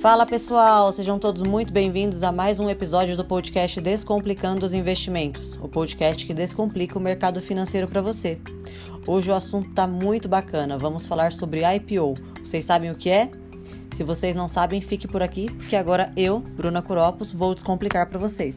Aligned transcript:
Fala 0.00 0.24
pessoal, 0.24 0.92
sejam 0.92 1.18
todos 1.18 1.42
muito 1.42 1.72
bem-vindos 1.72 2.22
a 2.22 2.30
mais 2.30 2.60
um 2.60 2.70
episódio 2.70 3.16
do 3.16 3.24
podcast 3.24 3.80
Descomplicando 3.80 4.64
os 4.64 4.72
Investimentos, 4.72 5.58
o 5.60 5.68
podcast 5.68 6.24
que 6.24 6.32
descomplica 6.32 6.96
o 6.96 7.02
mercado 7.02 7.40
financeiro 7.40 7.88
para 7.88 8.00
você. 8.00 8.38
Hoje 9.04 9.28
o 9.28 9.34
assunto 9.34 9.70
está 9.70 9.88
muito 9.88 10.28
bacana, 10.28 10.78
vamos 10.78 11.04
falar 11.04 11.32
sobre 11.32 11.62
IPO. 11.64 12.14
Vocês 12.40 12.64
sabem 12.64 12.92
o 12.92 12.94
que 12.94 13.10
é? 13.10 13.28
Se 13.92 14.04
vocês 14.04 14.36
não 14.36 14.48
sabem, 14.48 14.80
fique 14.80 15.08
por 15.08 15.20
aqui, 15.20 15.50
porque 15.54 15.74
agora 15.74 16.12
eu, 16.16 16.38
Bruna 16.38 16.80
Curopos, 16.80 17.32
vou 17.32 17.52
descomplicar 17.52 18.08
para 18.08 18.20
vocês. 18.20 18.56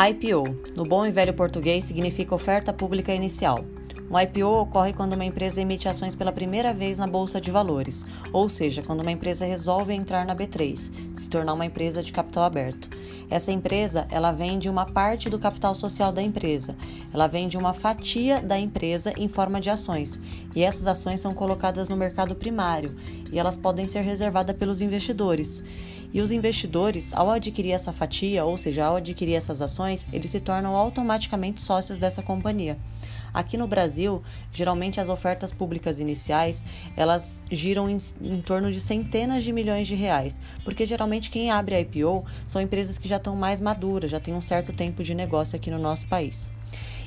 IPO, 0.00 0.44
no 0.76 0.84
bom 0.84 1.04
e 1.04 1.10
velho 1.10 1.34
português, 1.34 1.84
significa 1.84 2.32
oferta 2.32 2.72
pública 2.72 3.12
inicial. 3.12 3.64
Um 4.08 4.16
IPO 4.16 4.60
ocorre 4.60 4.92
quando 4.92 5.14
uma 5.14 5.24
empresa 5.24 5.60
emite 5.60 5.88
ações 5.88 6.14
pela 6.14 6.30
primeira 6.30 6.72
vez 6.72 6.98
na 6.98 7.06
bolsa 7.06 7.40
de 7.40 7.50
valores, 7.50 8.06
ou 8.32 8.48
seja, 8.48 8.80
quando 8.80 9.00
uma 9.00 9.10
empresa 9.10 9.44
resolve 9.44 9.92
entrar 9.92 10.24
na 10.24 10.36
B3, 10.36 10.92
se 11.16 11.28
tornar 11.28 11.52
uma 11.52 11.66
empresa 11.66 12.00
de 12.00 12.12
capital 12.12 12.44
aberto. 12.44 12.88
Essa 13.28 13.50
empresa, 13.50 14.06
ela 14.08 14.30
vende 14.30 14.70
uma 14.70 14.86
parte 14.86 15.28
do 15.28 15.38
capital 15.38 15.74
social 15.74 16.12
da 16.12 16.22
empresa. 16.22 16.76
Ela 17.12 17.26
vende 17.26 17.58
uma 17.58 17.74
fatia 17.74 18.40
da 18.40 18.56
empresa 18.56 19.12
em 19.18 19.26
forma 19.26 19.60
de 19.60 19.68
ações, 19.68 20.20
e 20.54 20.62
essas 20.62 20.86
ações 20.86 21.20
são 21.20 21.34
colocadas 21.34 21.88
no 21.88 21.96
mercado 21.96 22.36
primário, 22.36 22.94
e 23.32 23.38
elas 23.38 23.56
podem 23.56 23.88
ser 23.88 24.02
reservadas 24.02 24.56
pelos 24.56 24.80
investidores. 24.80 25.60
E 26.12 26.20
os 26.22 26.30
investidores, 26.30 27.12
ao 27.12 27.30
adquirir 27.30 27.72
essa 27.72 27.92
fatia, 27.92 28.44
ou 28.44 28.56
seja, 28.56 28.86
ao 28.86 28.96
adquirir 28.96 29.34
essas 29.34 29.60
ações, 29.60 30.06
eles 30.12 30.30
se 30.30 30.40
tornam 30.40 30.74
automaticamente 30.74 31.60
sócios 31.60 31.98
dessa 31.98 32.22
companhia. 32.22 32.78
Aqui 33.32 33.58
no 33.58 33.68
Brasil, 33.68 34.22
geralmente 34.50 35.00
as 35.00 35.10
ofertas 35.10 35.52
públicas 35.52 36.00
iniciais, 36.00 36.64
elas 36.96 37.28
giram 37.50 37.88
em, 37.88 37.98
em, 38.22 38.40
torno 38.40 38.72
de 38.72 38.80
centenas 38.80 39.44
de 39.44 39.52
milhões 39.52 39.86
de 39.86 39.94
reais, 39.94 40.40
porque 40.64 40.86
geralmente 40.86 41.30
quem 41.30 41.50
abre 41.50 41.74
a 41.74 41.80
IPO 41.80 42.24
são 42.46 42.60
empresas 42.60 42.96
que 42.96 43.06
já 43.06 43.16
estão 43.16 43.36
mais 43.36 43.60
maduras, 43.60 44.10
já 44.10 44.18
têm 44.18 44.34
um 44.34 44.42
certo 44.42 44.72
tempo 44.72 45.04
de 45.04 45.14
negócio 45.14 45.56
aqui 45.56 45.70
no 45.70 45.78
nosso 45.78 46.06
país. 46.08 46.48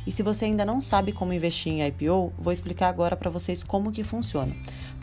E 0.06 0.12
se 0.12 0.24
você 0.24 0.46
ainda 0.46 0.66
não 0.66 0.82
sabe 0.82 1.12
como 1.12 1.34
investir 1.34 1.72
em 1.72 1.86
IPO, 1.86 2.34
vou 2.38 2.52
explicar 2.52 2.90
agora 2.90 3.16
para 3.16 3.30
vocês 3.30 3.62
como 3.62 3.92
que 3.92 4.04
funciona. 4.04 4.56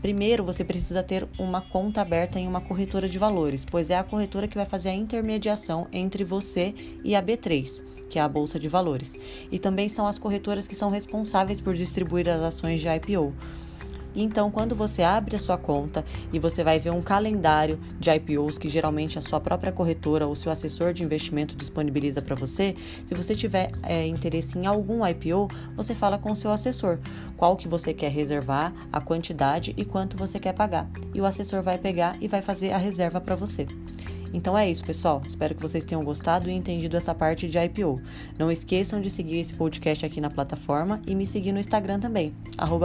Primeiro, 0.03 0.45
você 0.45 0.65
precisa 0.65 1.03
ter 1.03 1.29
uma 1.39 1.61
conta 1.61 2.01
aberta 2.01 2.39
em 2.39 2.49
uma 2.49 2.61
corretora 2.61 3.09
de 3.09 3.19
valores, 3.19 3.65
pois 3.65 3.91
é 3.91 3.97
a 3.97 4.03
corretora 4.03 4.49
que 4.49 4.57
vai 4.57 4.67
fazer 4.67 4.89
a 4.89 4.95
intermediação 4.95 5.87
entre 5.93 6.25
você 6.25 6.75
e 7.05 7.15
a 7.15 7.23
B3, 7.23 7.83
que 8.09 8.19
é 8.19 8.23
a 8.23 8.29
bolsa 8.29 8.59
de 8.59 8.69
valores. 8.69 9.15
E 9.51 9.59
também 9.59 9.89
são 9.89 10.07
as 10.07 10.19
corretoras 10.19 10.67
que 10.67 10.75
são 10.75 10.91
responsáveis 10.91 11.61
por 11.61 11.75
distribuir 11.75 12.29
as 12.29 12.41
ações 12.41 12.81
de 12.81 12.89
IPO. 12.89 13.33
Então, 14.21 14.51
quando 14.51 14.75
você 14.75 15.05
abre 15.05 15.37
a 15.37 15.39
sua 15.39 15.57
conta 15.57 16.05
e 16.33 16.41
você 16.41 16.65
vai 16.65 16.81
ver 16.81 16.91
um 16.91 17.01
calendário 17.01 17.79
de 18.01 18.11
IPOs 18.11 18.59
que 18.59 18.69
geralmente 18.69 19.17
a 19.17 19.23
sua 19.23 19.41
própria 19.41 19.71
corretora 19.71 20.27
ou 20.27 20.35
seu 20.35 20.51
assessor 20.51 20.93
de 20.93 21.05
investimento 21.05 21.57
disponibiliza 21.57 22.21
para 22.21 22.35
você, 22.35 22.75
se 23.05 23.15
você 23.15 23.37
tiver 23.37 23.71
é, 23.85 24.05
interesse 24.07 24.59
em 24.59 24.67
algum 24.67 25.07
IPO, 25.07 25.49
você 25.77 25.95
fala 25.95 26.19
com 26.19 26.33
o 26.33 26.37
seu 26.37 26.51
assessor 26.51 26.99
qual 27.37 27.57
que 27.57 27.69
você 27.69 27.95
quer 27.95 28.11
reservar, 28.11 28.75
a 28.93 29.01
quantidade 29.01 29.73
e 29.77 29.85
quanto 29.85 30.17
você 30.17 30.41
quer 30.41 30.53
pagar. 30.53 30.91
E 31.15 31.21
o 31.21 31.25
assessor 31.25 31.63
vai 31.63 31.79
pegar 31.79 32.17
e 32.21 32.27
vai 32.27 32.43
fazer 32.43 32.73
a 32.73 32.77
reserva 32.77 33.21
para 33.21 33.37
você. 33.37 33.69
Então 34.33 34.57
é 34.57 34.71
isso, 34.71 34.85
pessoal. 34.85 35.23
Espero 35.27 35.55
que 35.55 35.63
vocês 35.63 35.85
tenham 35.85 36.05
gostado 36.05 36.49
e 36.49 36.53
entendido 36.53 36.97
essa 36.97 37.15
parte 37.15 37.49
de 37.49 37.59
IPO. 37.59 38.01
Não 38.39 38.51
esqueçam 38.51 39.01
de 39.01 39.11
seguir 39.11 39.39
esse 39.39 39.55
podcast 39.55 40.05
aqui 40.05 40.21
na 40.21 40.31
plataforma 40.31 41.01
e 41.07 41.15
me 41.15 41.27
seguir 41.27 41.53
no 41.53 41.61
Instagram 41.61 41.99
também, 41.99 42.35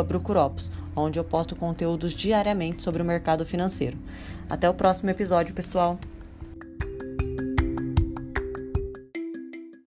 Brucuropos, 0.08 0.72
onde 0.96 1.20
eu 1.20 1.24
posto 1.24 1.56
conteúdos 1.56 2.14
diariamente 2.14 2.84
sobre 2.84 3.02
o 3.02 3.06
mercado 3.06 3.46
financeiro. 3.46 3.98
Até 4.50 4.70
o 4.70 4.74
próximo 4.74 5.10
episódio, 5.10 5.54
pessoal! 5.54 6.00